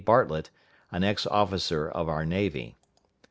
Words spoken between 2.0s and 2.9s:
our navy.